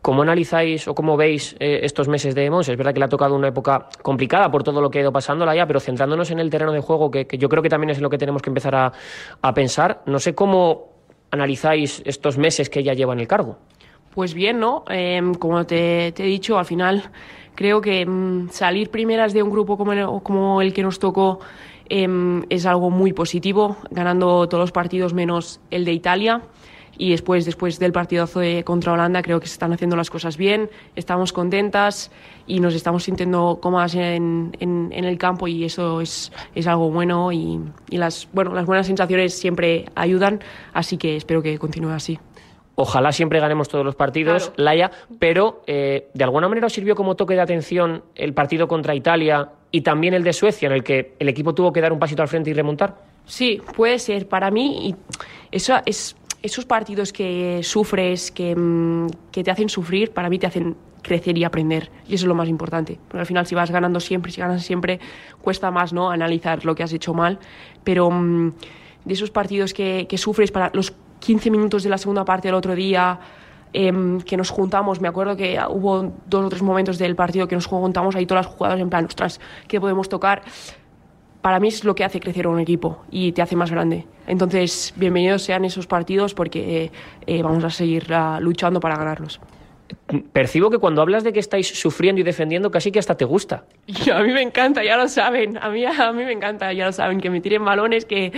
¿Cómo 0.00 0.22
analizáis 0.22 0.86
o 0.86 0.94
cómo 0.94 1.16
veis 1.16 1.56
eh, 1.58 1.80
estos 1.82 2.08
meses 2.08 2.34
de 2.34 2.48
Mons? 2.50 2.68
Es 2.68 2.76
verdad 2.76 2.92
que 2.94 3.00
le 3.00 3.06
ha 3.06 3.08
tocado 3.08 3.34
una 3.34 3.48
época 3.48 3.88
complicada 4.00 4.50
por 4.50 4.62
todo 4.62 4.80
lo 4.80 4.90
que 4.90 4.98
ha 4.98 5.02
ido 5.02 5.12
pasando 5.12 5.52
ya, 5.52 5.66
pero 5.66 5.80
centrándonos 5.80 6.30
en 6.30 6.38
el 6.38 6.50
terreno 6.50 6.72
de 6.72 6.80
juego, 6.80 7.10
que, 7.10 7.26
yo 7.36 7.48
creo 7.48 7.62
que 7.62 7.68
también 7.68 7.90
es 7.90 7.98
en 7.98 8.04
lo 8.04 8.10
que 8.10 8.18
tenemos 8.18 8.40
que 8.40 8.50
empezar 8.50 8.74
a, 8.74 9.54
pensar, 9.54 10.02
no 10.06 10.20
sé 10.20 10.34
cómo 10.34 10.92
analizáis 11.30 12.00
estos 12.06 12.38
meses 12.38 12.70
que 12.70 12.80
ella 12.80 12.94
lleva 12.94 13.12
en 13.12 13.20
el 13.20 13.26
cargo. 13.26 13.58
Pues 14.18 14.34
bien, 14.34 14.58
¿no? 14.58 14.82
Em, 14.88 15.32
como 15.34 15.64
te, 15.64 16.08
he 16.08 16.26
dicho, 16.26 16.58
al 16.58 16.64
final 16.64 17.04
creo 17.54 17.80
que 17.80 18.00
em, 18.00 18.48
salir 18.48 18.90
primeras 18.90 19.32
de 19.32 19.44
un 19.44 19.48
grupo 19.48 19.78
como 19.78 20.60
el, 20.60 20.72
que 20.72 20.82
nos 20.82 20.98
tocó 20.98 21.38
em, 21.88 22.42
es 22.48 22.66
algo 22.66 22.90
muy 22.90 23.12
positivo, 23.12 23.76
ganando 23.92 24.48
todos 24.48 24.60
los 24.60 24.72
partidos 24.72 25.14
menos 25.14 25.60
el 25.70 25.84
de 25.84 25.92
Italia 25.92 26.42
y 26.96 27.10
después, 27.10 27.44
después 27.44 27.78
del 27.78 27.92
partidazo 27.92 28.40
de 28.40 28.64
contra 28.64 28.92
Holanda 28.92 29.22
creo 29.22 29.38
que 29.38 29.46
se 29.46 29.52
están 29.52 29.72
haciendo 29.72 29.94
las 29.94 30.10
cosas 30.10 30.36
bien, 30.36 30.68
estamos 30.96 31.32
contentas 31.32 32.10
y 32.44 32.58
nos 32.58 32.74
estamos 32.74 33.04
sintiendo 33.04 33.60
cómodas 33.62 33.94
en, 33.94 34.50
el 34.58 35.16
campo 35.16 35.46
y 35.46 35.62
eso 35.62 36.00
es, 36.00 36.32
algo 36.66 36.90
bueno 36.90 37.30
y, 37.30 37.60
las, 37.90 38.28
las 38.34 38.66
buenas 38.66 38.88
sensaciones 38.88 39.38
siempre 39.38 39.84
ayudan, 39.94 40.40
así 40.72 40.96
que 40.96 41.14
espero 41.14 41.40
que 41.40 41.56
continúe 41.56 41.90
así. 41.90 42.18
Ojalá 42.80 43.10
siempre 43.10 43.40
ganemos 43.40 43.68
todos 43.68 43.84
los 43.84 43.96
partidos, 43.96 44.52
Laia, 44.54 44.92
pero 45.18 45.62
eh, 45.66 46.10
¿de 46.14 46.22
alguna 46.22 46.48
manera 46.48 46.68
os 46.68 46.72
sirvió 46.72 46.94
como 46.94 47.16
toque 47.16 47.34
de 47.34 47.40
atención 47.40 48.04
el 48.14 48.34
partido 48.34 48.68
contra 48.68 48.94
Italia 48.94 49.48
y 49.72 49.80
también 49.80 50.14
el 50.14 50.22
de 50.22 50.32
Suecia, 50.32 50.68
en 50.68 50.74
el 50.74 50.84
que 50.84 51.14
el 51.18 51.28
equipo 51.28 51.52
tuvo 51.54 51.72
que 51.72 51.80
dar 51.80 51.92
un 51.92 51.98
pasito 51.98 52.22
al 52.22 52.28
frente 52.28 52.50
y 52.50 52.52
remontar? 52.52 52.94
Sí, 53.24 53.60
puede 53.76 53.98
ser. 53.98 54.28
Para 54.28 54.52
mí, 54.52 54.90
y 54.90 54.96
eso 55.50 55.74
es 55.86 56.14
esos 56.40 56.66
partidos 56.66 57.12
que 57.12 57.64
sufres, 57.64 58.32
mm, 58.32 59.06
que, 59.32 59.42
te 59.42 59.50
hacen 59.50 59.68
sufrir, 59.68 60.12
para 60.12 60.30
mí 60.30 60.38
te 60.38 60.46
hacen 60.46 60.76
crecer 61.02 61.36
y 61.36 61.42
aprender. 61.42 61.90
Y 62.06 62.14
eso 62.14 62.26
es 62.26 62.28
lo 62.28 62.36
más 62.36 62.48
importante. 62.48 62.96
Porque 63.08 63.18
al 63.18 63.26
final, 63.26 63.44
si 63.44 63.56
vas 63.56 63.72
ganando 63.72 63.98
siempre, 63.98 64.30
si 64.30 64.40
ganas 64.40 64.62
siempre, 64.62 65.00
cuesta 65.42 65.72
más 65.72 65.92
¿no? 65.92 66.10
analizar 66.10 66.64
lo 66.64 66.76
que 66.76 66.84
has 66.84 66.92
hecho 66.92 67.12
mal. 67.12 67.40
Pero 67.82 68.08
mm, 68.08 68.52
de 69.04 69.14
esos 69.14 69.30
partidos 69.30 69.74
que, 69.74 70.06
sufres 70.16 70.52
para 70.52 70.70
los 70.74 70.94
15 71.20 71.50
minutos 71.50 71.82
de 71.82 71.90
la 71.90 71.98
segunda 71.98 72.24
parte 72.24 72.48
del 72.48 72.54
otro 72.54 72.74
día, 72.74 73.18
em, 73.72 74.20
que 74.20 74.36
nos 74.36 74.50
juntamos, 74.50 75.00
me 75.00 75.08
acuerdo 75.08 75.36
que 75.36 75.58
hubo 75.68 76.12
dos 76.26 76.46
o 76.46 76.48
tres 76.48 76.62
momentos 76.62 76.98
del 76.98 77.14
partido 77.14 77.46
que 77.46 77.54
nos 77.54 77.66
juntamos 77.66 78.16
ahí 78.16 78.26
todas 78.26 78.46
las 78.46 78.54
jugadoras 78.54 78.80
en 78.80 78.90
plan, 78.90 79.04
ostras, 79.04 79.40
¿qué 79.66 79.80
podemos 79.80 80.08
tocar? 80.08 80.42
para 81.40 81.60
mí 81.60 81.68
es 81.68 81.84
lo 81.84 81.94
que 81.94 82.04
hace 82.04 82.20
crecer 82.20 82.46
un 82.46 82.58
equipo 82.58 83.04
y 83.10 83.32
te 83.32 83.42
hace 83.42 83.56
más 83.56 83.70
grande. 83.70 84.06
Entonces, 84.26 84.92
bienvenidos 84.96 85.42
sean 85.42 85.64
esos 85.64 85.86
partidos 85.86 86.34
porque 86.34 86.84
eh, 86.84 86.92
eh, 87.26 87.42
vamos 87.42 87.64
a 87.64 87.70
seguir 87.70 88.08
uh, 88.12 88.40
luchando 88.40 88.80
para 88.80 88.96
ganarlos 88.96 89.40
percibo 90.32 90.70
que 90.70 90.78
cuando 90.78 91.02
hablas 91.02 91.24
de 91.24 91.32
que 91.32 91.40
estáis 91.40 91.68
sufriendo 91.68 92.20
y 92.20 92.24
defendiendo, 92.24 92.70
casi 92.70 92.90
que 92.90 92.98
hasta 92.98 93.16
te 93.16 93.24
gusta. 93.24 93.64
a 94.14 94.22
mí 94.22 94.32
me 94.32 94.42
encanta, 94.42 94.82
ya 94.82 94.96
lo 94.96 95.08
saben. 95.08 95.58
A 95.58 95.70
mí, 95.70 95.84
a 95.84 96.12
mí 96.12 96.24
me 96.24 96.32
encanta, 96.32 96.72
ya 96.72 96.86
lo 96.86 96.92
saben, 96.92 97.20
que 97.20 97.30
me 97.30 97.40
tiren 97.40 97.64
balones, 97.64 98.04
que, 98.04 98.32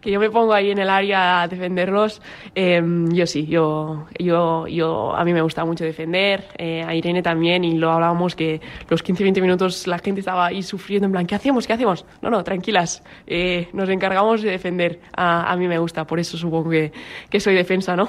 que 0.00 0.10
yo 0.10 0.20
me 0.20 0.30
pongo 0.30 0.52
ahí 0.52 0.70
en 0.70 0.78
el 0.78 0.90
área 0.90 1.42
a 1.42 1.48
defenderlos. 1.48 2.20
Em, 2.54 3.10
yo 3.12 3.26
sí, 3.26 3.46
yo, 3.46 4.06
yo, 4.18 4.66
yo, 4.66 5.14
a 5.14 5.24
mí 5.24 5.32
me 5.32 5.42
gusta 5.42 5.64
mucho 5.64 5.84
defender. 5.84 6.44
Eh, 6.58 6.82
a 6.86 6.94
Irene 6.94 7.22
también, 7.22 7.64
y 7.64 7.76
lo 7.76 7.90
hablábamos 7.90 8.34
que 8.34 8.60
los 8.88 9.04
15-20 9.04 9.40
minutos 9.40 9.86
la 9.86 9.98
gente 9.98 10.20
estaba 10.20 10.46
ahí 10.46 10.62
sufriendo, 10.62 11.06
en 11.06 11.12
plan, 11.12 11.26
¿qué 11.26 11.34
hacemos? 11.34 11.66
¿Qué 11.66 11.72
hacemos? 11.72 12.04
No, 12.22 12.30
no, 12.30 12.44
tranquilas. 12.44 13.02
Eh, 13.26 13.68
nos 13.72 13.88
encargamos 13.88 14.42
de 14.42 14.50
defender. 14.50 15.00
A, 15.16 15.50
a 15.50 15.56
mí 15.56 15.68
me 15.68 15.78
gusta, 15.78 16.06
por 16.06 16.20
eso 16.20 16.36
supongo 16.36 16.70
que, 16.70 16.92
que 17.30 17.40
soy 17.40 17.54
defensa, 17.54 17.96
¿no? 17.96 18.08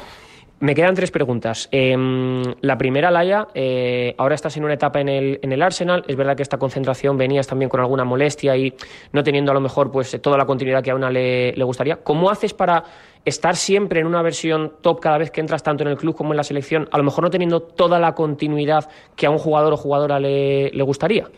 Me 0.65 0.73
quedan 0.73 0.95
tres 0.95 1.11
preguntas. 1.11 1.69
Em, 1.71 2.41
la 2.61 2.75
primera, 2.75 3.11
Laia, 3.11 3.49
eh, 3.53 4.15
ahora 4.17 4.33
estás 4.33 4.57
en 4.57 4.63
una 4.63 4.73
etapa 4.73 4.99
en 4.99 5.09
el, 5.09 5.39
en 5.43 5.51
el 5.51 5.61
Arsenal. 5.61 6.03
Es 6.07 6.15
verdad 6.15 6.35
que 6.35 6.41
esta 6.41 6.57
concentración 6.57 7.19
venías 7.19 7.45
también 7.45 7.69
con 7.69 7.81
alguna 7.81 8.03
molestia 8.03 8.57
y 8.57 8.73
no 9.11 9.23
teniendo 9.23 9.51
a 9.51 9.53
lo 9.53 9.61
mejor 9.61 9.91
pues 9.91 10.19
toda 10.23 10.39
la 10.39 10.47
continuidad 10.47 10.83
que 10.83 10.89
a 10.89 10.95
una 10.95 11.11
le, 11.11 11.53
gustaría. 11.63 11.97
¿Cómo 11.97 12.31
haces 12.31 12.55
para 12.55 12.83
estar 13.23 13.55
siempre 13.55 13.99
en 13.99 14.07
una 14.07 14.23
versión 14.23 14.71
top 14.81 15.01
cada 15.01 15.19
vez 15.19 15.29
que 15.29 15.39
entras 15.39 15.61
tanto 15.61 15.83
en 15.83 15.89
el 15.89 15.97
club 15.97 16.15
como 16.15 16.33
en 16.33 16.37
la 16.37 16.43
selección, 16.43 16.89
a 16.91 16.97
lo 16.97 17.03
mejor 17.03 17.25
no 17.25 17.29
teniendo 17.29 17.59
toda 17.59 17.99
la 17.99 18.15
continuidad 18.15 18.89
que 19.15 19.27
a 19.27 19.29
un 19.29 19.37
jugador 19.37 19.71
o 19.71 19.77
jugadora 19.77 20.19
le, 20.19 20.71
le 20.71 20.83
gustaría? 20.83 21.29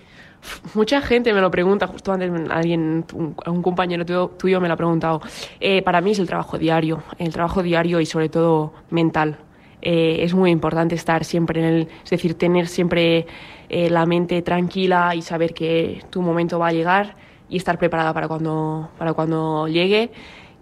Mucha 0.74 1.02
gente 1.02 1.34
me 1.34 1.42
lo 1.42 1.52
pregunta, 1.52 1.88
justo 1.88 2.12
antes 2.12 2.32
alguien, 2.50 3.06
un, 3.14 3.62
compañero 3.62 4.06
tuyo, 4.30 4.62
me 4.62 4.68
lo 4.68 4.74
ha 4.74 4.78
preguntado. 4.78 5.22
Eh, 5.60 5.82
para 5.82 6.02
mí 6.02 6.12
es 6.12 6.20
el 6.20 6.28
trabajo 6.28 6.58
diario, 6.58 7.04
el 7.18 7.34
trabajo 7.34 7.64
diario 7.64 8.00
y 8.00 8.06
sobre 8.06 8.30
todo 8.30 8.74
mental. 8.90 9.38
Eh, 9.82 10.20
es 10.24 10.34
muy 10.34 10.52
importante 10.52 10.96
estar 10.96 11.24
siempre 11.24 11.60
en 11.62 11.66
el, 11.66 11.88
es 12.04 12.10
decir, 12.10 12.34
tener 12.36 12.68
siempre 12.68 13.28
eh, 13.70 13.90
la 13.90 14.06
mente 14.06 14.42
tranquila 14.42 15.14
y 15.16 15.22
saber 15.22 15.54
que 15.54 16.04
tu 16.10 16.22
momento 16.22 16.60
va 16.60 16.68
a 16.68 16.72
llegar 16.72 17.16
y 17.50 17.58
estar 17.58 17.78
preparada 17.78 18.14
para 18.14 18.28
cuando, 18.28 18.90
para 18.98 19.14
cuando 19.14 19.68
llegue. 19.68 20.12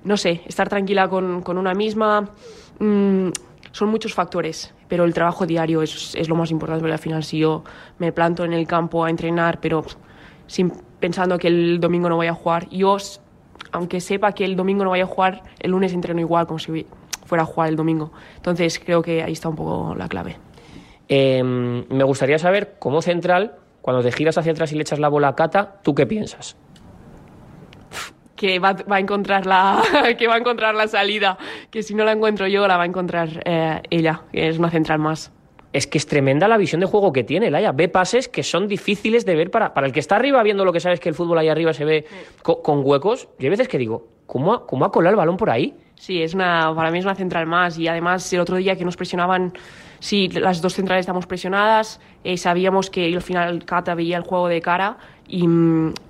No 0.03 0.17
sé, 0.17 0.41
estar 0.45 0.69
tranquila 0.69 1.07
con, 1.09 1.41
con 1.41 1.57
una 1.57 1.73
misma. 1.73 2.29
Mm, 2.79 3.29
son 3.75 3.89
muchos 3.89 4.13
factores, 4.13 4.73
pero 4.87 5.03
el 5.03 5.13
trabajo 5.13 5.45
diario 5.45 5.81
es, 5.81 6.15
es 6.15 6.29
lo 6.29 6.35
más 6.35 6.49
importante, 6.49 6.79
porque 6.79 6.93
al 6.93 6.99
final 6.99 7.25
si 7.25 7.39
yo 7.39 7.65
me 7.99 8.13
planto 8.13 8.45
en 8.45 8.53
el 8.53 8.65
campo 8.65 9.03
a 9.03 9.09
entrenar, 9.09 9.59
pero 9.59 9.83
sin, 10.47 10.71
pensando 11.01 11.37
que 11.37 11.49
el 11.49 11.81
domingo 11.81 12.07
no 12.07 12.15
voy 12.15 12.27
a 12.27 12.33
jugar, 12.33 12.69
yo, 12.69 12.95
aunque 13.73 13.99
sepa 13.99 14.31
que 14.31 14.45
el 14.45 14.55
domingo 14.55 14.85
no 14.85 14.91
voy 14.91 15.01
a 15.01 15.05
jugar, 15.05 15.43
el 15.59 15.71
lunes 15.71 15.91
entreno 15.91 16.21
igual 16.21 16.47
como 16.47 16.57
si 16.57 16.87
fuera 17.25 17.43
a 17.43 17.45
jugar 17.45 17.67
el 17.67 17.75
domingo. 17.75 18.13
Entonces 18.37 18.79
creo 18.79 19.01
que 19.01 19.21
ahí 19.21 19.33
está 19.33 19.49
un 19.49 19.57
poco 19.57 19.93
la 19.93 20.07
clave. 20.07 20.37
Em, 21.09 21.83
me 21.89 22.05
gustaría 22.05 22.39
saber, 22.39 22.77
como 22.79 23.01
central, 23.01 23.57
cuando 23.81 24.01
te 24.01 24.13
giras 24.13 24.37
hacia 24.37 24.53
atrás 24.53 24.71
y 24.71 24.75
le 24.75 24.83
echas 24.83 24.99
la 24.99 25.09
bola 25.09 25.27
a 25.27 25.35
Cata, 25.35 25.81
¿tú 25.83 25.93
qué 25.93 26.05
piensas? 26.05 26.55
Que 28.35 28.59
va, 28.59 28.75
a 28.89 28.99
encontrar 28.99 29.45
la 29.45 29.81
que 30.17 30.27
va 30.27 30.35
a 30.35 30.37
encontrar 30.37 30.75
la 30.75 30.87
salida 30.87 31.37
que 31.69 31.83
si 31.83 31.93
no 31.93 32.03
la 32.03 32.11
encuentro 32.11 32.47
yo 32.47 32.67
la 32.67 32.77
va 32.77 32.83
a 32.83 32.85
encontrar 32.85 33.41
eh, 33.45 33.81
ella 33.89 34.23
que 34.31 34.49
es 34.49 34.59
una 34.59 34.69
central 34.69 34.99
más 34.99 35.31
es 35.75 35.87
que 35.87 35.97
es 35.97 36.07
tremenda 36.07 36.47
la 36.47 36.55
visión 36.55 36.79
de 36.79 36.87
juego 36.87 37.11
que 37.11 37.25
tiene, 37.25 37.51
Laia. 37.51 37.73
Ve 37.73 37.89
pases 37.89 38.29
que 38.29 38.43
son 38.43 38.69
difíciles 38.69 39.25
de 39.25 39.35
ver 39.35 39.51
para, 39.51 39.73
para 39.73 39.87
el 39.87 39.91
que 39.91 39.99
está 39.99 40.15
arriba 40.15 40.41
viendo 40.41 40.63
lo 40.63 40.71
que 40.71 40.79
sabes 40.79 41.01
que 41.01 41.09
el 41.09 41.15
fútbol 41.15 41.37
ahí 41.37 41.49
arriba 41.49 41.73
se 41.73 41.83
ve 41.83 42.05
con, 42.41 42.81
huecos. 42.85 43.27
Yo 43.39 43.47
hay 43.47 43.49
veces 43.49 43.67
que 43.67 43.77
digo, 43.77 44.07
¿cómo 44.25 44.53
ha, 44.53 44.65
¿cómo 44.65 44.85
ha 44.85 44.91
colado 44.93 45.11
el 45.11 45.17
balón 45.17 45.35
por 45.35 45.49
ahí? 45.49 45.73
Sí, 45.95 46.23
es 46.23 46.33
una, 46.33 46.73
para 46.73 46.91
mí 46.91 46.99
es 46.99 47.05
una 47.05 47.15
central 47.15 47.45
más 47.45 47.77
y 47.77 47.89
además 47.89 48.31
el 48.31 48.39
otro 48.39 48.55
día 48.55 48.77
que 48.77 48.85
nos 48.85 48.95
presionaban, 48.95 49.51
sí, 49.99 50.29
las 50.29 50.61
dos 50.61 50.75
centrales 50.75 51.01
estamos 51.01 51.27
presionadas, 51.27 51.99
eh, 52.23 52.37
sabíamos 52.37 52.89
que 52.89 53.13
al 53.13 53.21
final 53.21 53.65
Cata 53.65 53.95
veía 53.95 54.15
el 54.15 54.23
juego 54.23 54.47
de 54.47 54.61
cara 54.61 54.97
y, 55.27 55.45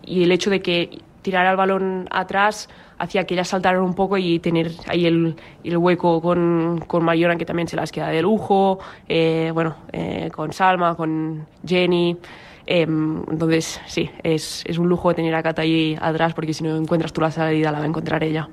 y 0.05 0.23
el 0.23 0.31
hecho 0.31 0.51
de 0.51 0.61
que 0.61 0.99
tirara 1.25 1.49
el 1.49 1.57
balón 1.57 2.07
atrás 2.11 2.69
hacía 2.99 3.25
que 3.25 3.33
ellas 3.33 3.47
saltaran 3.47 3.81
un 3.81 3.95
poco 3.95 4.15
y 4.15 4.37
tener 4.37 4.71
ahí 4.87 5.07
el, 5.07 5.35
el 5.63 5.77
hueco 5.77 6.21
con, 6.21 6.83
con 6.85 7.03
Mayona, 7.03 7.35
que 7.35 7.45
también 7.45 7.67
se 7.67 7.75
las 7.75 7.91
queda 7.91 8.09
de 8.09 8.21
lujo, 8.21 8.77
eh, 9.09 9.49
bueno, 9.51 9.75
eh, 9.91 10.29
con 10.31 10.53
Salma, 10.53 10.95
con 10.95 11.47
Jenny. 11.65 12.15
Em, 12.67 13.23
entonces, 13.27 13.81
sí, 13.87 14.09
es, 14.21 14.63
es, 14.67 14.77
un 14.77 14.87
lujo 14.87 15.15
tener 15.15 15.33
a 15.33 15.41
Cata 15.41 15.63
ahí 15.63 15.97
atrás 15.99 16.35
porque 16.35 16.53
si 16.53 16.63
no 16.63 16.75
encuentras 16.77 17.11
tú 17.11 17.21
la 17.21 17.31
salida, 17.31 17.71
la 17.71 17.79
va 17.79 17.85
a 17.85 17.87
encontrar 17.87 18.23
ella. 18.23 18.47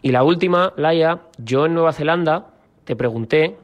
Y 0.00 0.12
la 0.12 0.22
última, 0.22 0.72
Laia, 0.76 1.22
yo 1.38 1.66
en 1.66 1.74
Nueva 1.74 1.92
Zelanda 1.92 2.46
te 2.84 2.94
pregunté 2.94 3.56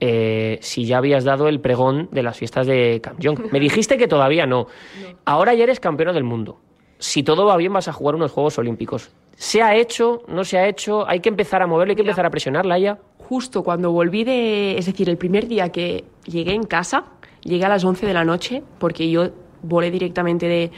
eh, 0.00 0.58
si 0.60 0.84
ya 0.84 0.98
habías 0.98 1.24
dado 1.24 1.48
el 1.48 1.60
pregón 1.60 2.10
de 2.12 2.22
las 2.22 2.36
fiestas 2.36 2.66
de 2.66 3.00
Camp 3.02 3.18
Me 3.50 3.58
dijiste 3.58 3.96
que 3.96 4.06
todavía 4.06 4.44
no. 4.44 4.66
no. 5.00 5.18
Ahora 5.24 5.54
ya 5.54 5.64
eres 5.64 5.80
campeona 5.80 6.12
del 6.12 6.24
mundo. 6.24 6.60
Si 6.98 7.22
todo 7.22 7.46
va 7.46 7.56
bien, 7.56 7.72
vas 7.72 7.88
a 7.88 7.92
jugar 7.92 8.14
unos 8.14 8.32
Juegos 8.32 8.58
Olímpicos. 8.58 9.10
¿Se 9.36 9.62
ha 9.62 9.74
hecho? 9.74 10.22
¿No 10.28 10.44
se 10.44 10.56
ha 10.58 10.66
hecho? 10.66 11.06
¿Hay 11.06 11.20
que 11.20 11.28
empezar 11.28 11.62
a 11.62 11.66
moverlo? 11.66 11.92
¿Hay 11.92 11.96
que 11.96 12.02
empezar 12.02 12.24
a 12.24 12.30
presionarla 12.30 12.78
ya? 12.78 12.98
Justo 13.18 13.62
cuando 13.62 13.92
volví 13.92 14.24
de... 14.24 14.78
Es 14.78 14.86
decir, 14.86 15.10
el 15.10 15.18
primer 15.18 15.46
día 15.46 15.70
que 15.70 16.04
llegué 16.24 16.54
en 16.54 16.64
casa, 16.64 17.04
llegué 17.42 17.64
a 17.66 17.68
las 17.68 17.84
11 17.84 18.06
de 18.06 18.14
la 18.14 18.24
noche, 18.24 18.62
porque 18.78 19.10
yo 19.10 19.28
volé 19.62 19.90
directamente 19.90 20.48
de, 20.48 20.70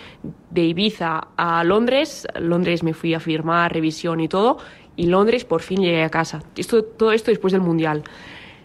de 0.51 0.65
Ibiza 0.65 1.29
a 1.37 1.63
Londres. 1.63 2.27
Londres 2.41 2.83
me 2.83 2.95
fui 2.95 3.15
a 3.15 3.21
firmar, 3.21 3.73
revisión 3.73 4.19
y 4.21 4.29
todo. 4.29 4.59
Y 4.97 5.07
Londres 5.07 5.45
por 5.45 5.63
fin 5.63 5.81
llegué 5.81 6.03
a 6.03 6.11
casa. 6.11 6.43
Esto, 6.57 6.83
todo 6.83 7.13
esto 7.13 7.31
después 7.31 7.53
del 7.53 7.63
Mundial. 7.63 8.03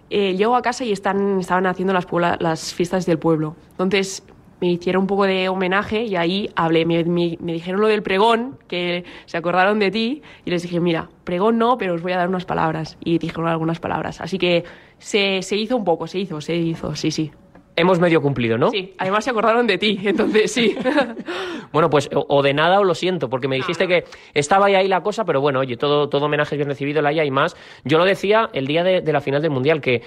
Eh, 0.10 0.36
llego 0.36 0.56
a 0.56 0.62
casa 0.64 0.84
y 0.84 0.92
están, 0.92 1.40
estaban 1.40 1.68
haciendo 1.68 1.94
las, 1.94 2.08
las 2.40 2.74
fiestas 2.74 3.06
del 3.06 3.20
pueblo. 3.20 3.56
Entonces 3.72 4.24
me 4.64 4.72
hicieron 4.72 5.02
un 5.02 5.08
poco 5.08 5.26
de 5.26 5.50
homenaje 5.50 6.04
y 6.04 6.16
ahí 6.16 6.50
hablé, 6.56 6.86
me, 6.86 7.04
me, 7.04 7.38
me, 7.42 7.52
dijeron 7.52 7.82
lo 7.82 7.90
del 7.90 8.02
pregón, 8.02 8.58
que 8.70 9.04
se 9.26 9.36
acordaron 9.36 9.78
de 9.78 9.92
ti, 9.92 10.22
y 10.46 10.52
les 10.52 10.62
dije, 10.64 10.80
mira, 10.80 11.10
pregón 11.26 11.58
no, 11.58 11.78
pero 11.78 11.96
os 11.96 12.02
voy 12.02 12.14
a 12.14 12.18
dar 12.18 12.30
unas 12.30 12.46
palabras. 12.46 12.98
Y 13.04 13.18
dijeron 13.18 13.50
algunas 13.50 13.82
palabras. 13.82 14.22
Así 14.22 14.38
que 14.38 14.64
se, 15.00 15.42
se 15.42 15.58
hizo 15.58 15.76
un 15.76 15.84
poco, 15.84 16.08
se 16.08 16.20
hizo, 16.20 16.40
se 16.40 16.56
hizo, 16.56 16.96
sí, 16.96 17.12
sí. 17.12 17.30
Hemos 17.76 18.00
medio 18.00 18.22
cumplido, 18.22 18.58
¿no? 18.58 18.70
Sí, 18.70 18.94
además 19.00 19.26
se 19.26 19.32
acordaron 19.32 19.68
de 19.68 19.78
ti, 19.78 20.00
entonces 20.02 20.50
sí. 20.50 20.78
bueno, 21.74 21.90
pues 21.90 22.10
o 22.14 22.42
de 22.42 22.54
nada 22.54 22.80
o 22.80 22.86
lo 22.86 22.96
siento, 22.96 23.30
porque 23.30 23.50
me 23.50 23.58
dijiste 23.58 23.86
que 23.86 24.06
estaba 24.34 24.68
ahí 24.68 24.88
la 24.88 25.02
cosa, 25.02 25.26
pero 25.26 25.42
bueno, 25.42 25.60
oye, 25.60 25.76
todo, 25.76 26.08
todo 26.08 26.28
homenaje 26.28 26.56
bien 26.56 26.70
recibido, 26.70 27.02
la 27.02 27.12
y 27.12 27.32
más. 27.32 27.58
Yo 27.84 27.98
lo 27.98 28.06
decía 28.06 28.50
el 28.54 28.66
día 28.66 28.86
de, 28.86 29.02
de 29.02 29.12
la 29.12 29.20
final 29.20 29.42
del 29.42 29.52
Mundial, 29.52 29.82
que 29.82 30.04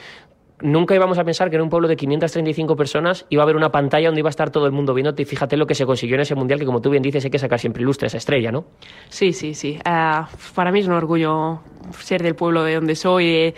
nunca 0.60 0.94
íbamos 0.94 1.18
a 1.18 1.24
pensar 1.24 1.50
que 1.50 1.56
en 1.56 1.62
un 1.62 1.68
pueblo 1.68 1.88
de 1.88 1.96
535 1.96 2.76
personas 2.76 3.26
iba 3.28 3.42
a 3.42 3.44
haber 3.44 3.56
una 3.56 3.70
pantalla 3.70 4.08
donde 4.08 4.20
iba 4.20 4.28
a 4.28 4.30
estar 4.30 4.50
todo 4.50 4.66
el 4.66 4.72
mundo 4.72 4.94
viéndote 4.94 5.22
y 5.22 5.24
fíjate 5.24 5.56
lo 5.56 5.66
que 5.66 5.74
se 5.74 5.84
consiguió 5.84 6.16
en 6.16 6.22
ese 6.22 6.34
mundial 6.34 6.58
que 6.58 6.66
como 6.66 6.80
tú 6.80 6.90
bien 6.90 7.02
dices 7.02 7.24
hay 7.24 7.30
que 7.30 7.38
sacar 7.38 7.58
siempre 7.58 7.82
ilustre 7.82 8.06
esa 8.06 8.18
estrella, 8.18 8.50
¿no? 8.50 8.64
Sí, 9.08 9.32
sí, 9.32 9.54
sí. 9.54 9.78
Uh, 9.86 10.24
para 10.54 10.72
mí 10.72 10.80
es 10.80 10.86
un 10.86 10.94
orgullo 10.94 11.60
ser 11.98 12.22
del 12.22 12.34
pueblo 12.34 12.64
de 12.64 12.74
donde 12.74 12.94
soy, 12.94 13.54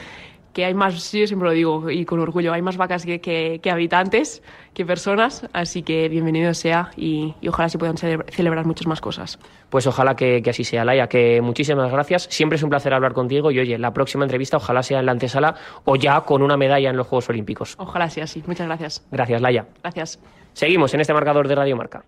que 0.53 0.65
hay 0.65 0.75
más, 0.75 1.13
yo 1.13 1.27
siempre 1.27 1.49
lo 1.49 1.55
digo 1.55 1.91
y 1.91 2.05
con 2.05 2.21
orgullo, 2.21 2.53
hay 2.53 2.63
más 2.63 2.77
vacas 2.77 3.05
que, 3.05 3.21
que, 3.21 3.61
que 3.63 3.71
habitantes, 3.71 4.43
que 4.75 4.85
personas, 4.85 5.49
así 5.53 5.83
que 5.83 6.09
bienvenido 6.09 6.55
sea 6.55 6.91
y, 6.97 7.35
y 7.41 7.49
ojalá 7.49 7.69
se 7.69 7.79
puedan 7.79 7.97
cele 7.97 8.19
celebrar 8.31 8.67
muchas 8.67 8.87
más 8.87 9.01
cosas. 9.01 9.39
Pues 9.71 9.87
ojalá 9.87 10.17
que, 10.17 10.43
que, 10.43 10.51
así 10.51 10.65
sea, 10.65 10.85
Laia, 10.85 11.09
que 11.09 11.41
muchísimas 11.41 11.91
gracias, 11.91 12.29
siempre 12.31 12.57
es 12.57 12.63
un 12.63 12.71
placer 12.71 12.95
hablar 12.95 13.13
contigo 13.13 13.51
y 13.51 13.59
oye, 13.59 13.79
la 13.79 13.93
próxima 13.93 14.25
entrevista 14.25 14.57
ojalá 14.57 14.83
sea 14.83 15.01
en 15.01 15.07
la 15.07 15.13
antesala 15.13 15.55
o 15.85 15.97
ya 15.97 16.21
con 16.23 16.43
una 16.43 16.57
medalla 16.57 16.91
en 16.91 16.97
los 16.97 17.07
Juegos 17.07 17.29
Olímpicos. 17.29 17.75
Ojalá 17.79 18.11
sea 18.11 18.25
así, 18.25 18.43
muchas 18.47 18.67
gracias. 18.67 19.07
Gracias, 19.11 19.41
Laia. 19.41 19.67
Gracias. 19.83 20.19
Seguimos 20.55 20.93
en 20.95 21.01
este 21.01 21.15
marcador 21.15 21.47
de 21.47 21.55
Radio 21.55 21.77
Marca. 21.77 22.05